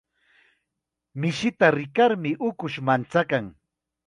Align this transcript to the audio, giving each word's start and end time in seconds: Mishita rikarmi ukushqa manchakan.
Mishita 1.25 1.69
rikarmi 1.77 2.31
ukushqa 2.49 2.85
manchakan. 2.89 3.45